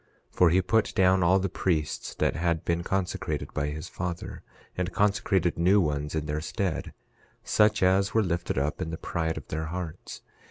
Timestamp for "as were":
7.83-8.23